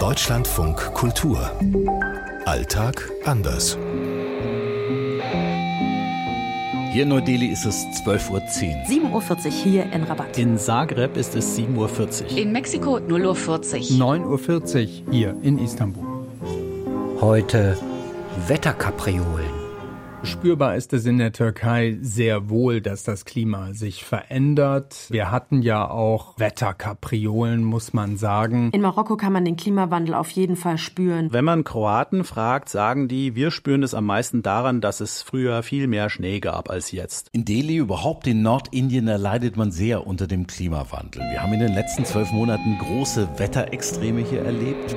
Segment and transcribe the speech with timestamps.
[0.00, 1.50] Deutschlandfunk Kultur.
[2.46, 3.76] Alltag anders.
[6.90, 9.20] Hier in Neu-Delhi ist es 12.10 Uhr.
[9.20, 10.38] 7.40 Uhr hier in Rabat.
[10.38, 12.38] In Zagreb ist es 7.40 Uhr.
[12.38, 14.16] In Mexiko 0.40 Uhr.
[14.38, 16.02] 9.40 Uhr hier in Istanbul.
[17.20, 17.76] Heute
[18.48, 19.59] Wetterkapriolen.
[20.40, 25.04] Spürbar ist es in der Türkei sehr wohl, dass das Klima sich verändert.
[25.10, 28.70] Wir hatten ja auch Wetterkapriolen, muss man sagen.
[28.72, 31.30] In Marokko kann man den Klimawandel auf jeden Fall spüren.
[31.30, 35.62] Wenn man Kroaten fragt, sagen die, wir spüren es am meisten daran, dass es früher
[35.62, 37.28] viel mehr Schnee gab als jetzt.
[37.32, 41.20] In Delhi, überhaupt in Nordindien, da leidet man sehr unter dem Klimawandel.
[41.20, 44.96] Wir haben in den letzten zwölf Monaten große Wetterextreme hier erlebt.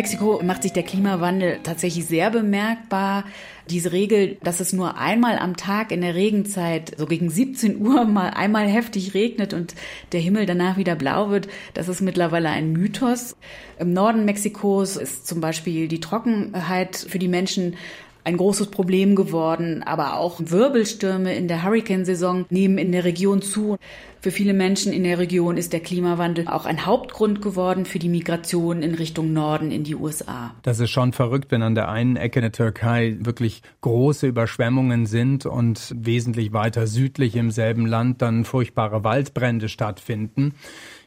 [0.00, 3.24] Mexiko macht sich der Klimawandel tatsächlich sehr bemerkbar.
[3.68, 8.06] Diese Regel, dass es nur einmal am Tag in der Regenzeit, so gegen 17 Uhr,
[8.06, 9.74] mal einmal heftig regnet und
[10.12, 13.36] der Himmel danach wieder blau wird, das ist mittlerweile ein Mythos.
[13.78, 17.76] Im Norden Mexikos ist zum Beispiel die Trockenheit für die Menschen
[18.24, 23.78] ein großes Problem geworden, aber auch Wirbelstürme in der Hurricane-Saison nehmen in der Region zu.
[24.22, 28.10] Für viele Menschen in der Region ist der Klimawandel auch ein Hauptgrund geworden für die
[28.10, 30.54] Migration in Richtung Norden in die USA.
[30.62, 35.46] Das ist schon verrückt, wenn an der einen Ecke der Türkei wirklich große Überschwemmungen sind
[35.46, 40.52] und wesentlich weiter südlich im selben Land dann furchtbare Waldbrände stattfinden.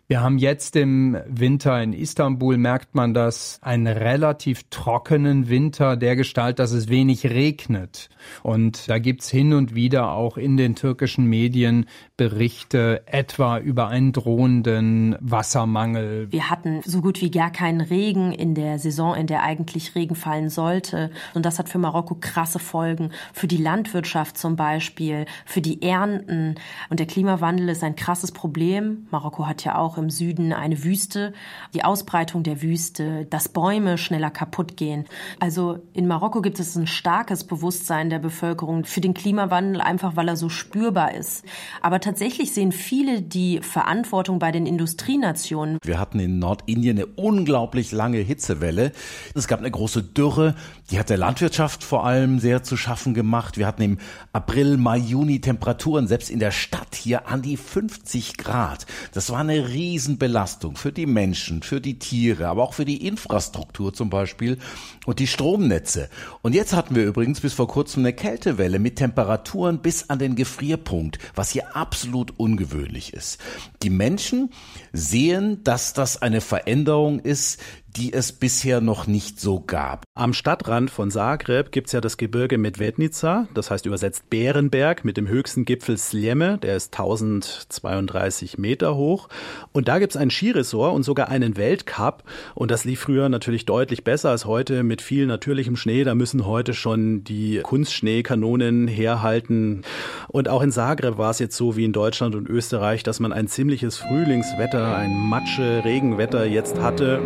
[0.06, 6.18] Wir haben jetzt im Winter in Istanbul, merkt man das, einen relativ trockenen Winter der
[6.18, 8.10] Gestalt, dass es wenig regnet.
[8.42, 11.86] Und da gibt's hin und wieder auch in den türkischen Medien
[12.18, 16.30] Berichte etwa über einen drohenden Wassermangel.
[16.32, 20.16] Wir hatten so gut wie gar keinen Regen in der Saison, in der eigentlich Regen
[20.16, 21.12] fallen sollte.
[21.34, 23.12] Und das hat für Marokko krasse Folgen.
[23.32, 26.56] Für die Landwirtschaft zum Beispiel, für die Ernten.
[26.90, 29.08] Und der Klimawandel ist ein krasses Problem.
[29.10, 31.34] Marokko hat ja auch auch im Süden eine Wüste,
[31.74, 35.06] die Ausbreitung der Wüste, dass Bäume schneller kaputt gehen.
[35.40, 40.28] Also in Marokko gibt es ein starkes Bewusstsein der Bevölkerung für den Klimawandel, einfach weil
[40.28, 41.46] er so spürbar ist.
[41.82, 45.78] Aber tatsächlich sehen viele die Verantwortung bei den Industrienationen.
[45.84, 48.92] Wir hatten in Nordindien eine unglaublich lange Hitzewelle.
[49.36, 50.56] Es gab eine große Dürre,
[50.90, 53.58] die hat der Landwirtschaft vor allem sehr zu schaffen gemacht.
[53.58, 53.98] Wir hatten im
[54.32, 58.86] April, Mai, Juni Temperaturen, selbst in der Stadt hier an die 50 Grad.
[59.14, 63.94] Das war eine Riesenbelastung für die Menschen, für die Tiere, aber auch für die Infrastruktur
[63.94, 64.58] zum Beispiel
[65.06, 66.10] und die Stromnetze.
[66.42, 70.36] Und jetzt hatten wir übrigens bis vor kurzem eine Kältewelle mit Temperaturen bis an den
[70.36, 73.42] Gefrierpunkt, was hier absolut ungewöhnlich ist.
[73.82, 74.52] Die Menschen
[74.94, 77.60] sehen, dass das eine Veränderung ist,
[77.96, 80.04] die es bisher noch nicht so gab.
[80.16, 85.28] Am Stadtrand von Zagreb gibt's ja das Gebirge Medvednica, das heißt übersetzt Bärenberg mit dem
[85.28, 89.30] höchsten Gipfel Sljeme, der ist 1032 Meter hoch.
[89.72, 92.24] Und da gibt's ein Skiresort und sogar einen Weltcup.
[92.56, 96.04] Und das lief früher natürlich deutlich besser als heute mit viel natürlichem Schnee.
[96.04, 99.84] Da müssen heute schon die Kunstschneekanonen herhalten.
[100.28, 103.34] Und auch in Zagreb war es jetzt so wie in Deutschland und Österreich, dass man
[103.34, 107.22] ein ziemliches Frühlingswetter, ein Matsche, Regenwetter jetzt hatte.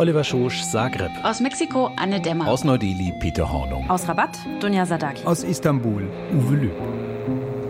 [0.00, 1.10] Oliver Schosch, Zagreb.
[1.22, 2.48] Aus Mexiko, Anne Dämmer.
[2.48, 3.90] Aus Neu-Delhi, Peter Hornung.
[3.90, 5.26] Aus Rabat, Dunja Sadaki.
[5.26, 6.72] Aus Istanbul, Uwe Lüb.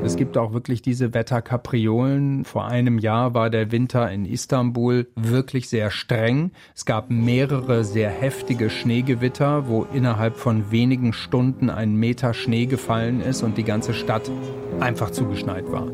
[0.04, 2.44] Es gibt auch wirklich diese Wetterkapriolen.
[2.44, 6.52] Vor einem Jahr war der Winter in Istanbul wirklich sehr streng.
[6.72, 13.22] Es gab mehrere sehr heftige Schneegewitter, wo innerhalb von wenigen Stunden ein Meter Schnee gefallen
[13.22, 14.30] ist und die ganze Stadt
[14.78, 15.88] einfach zugeschneit war.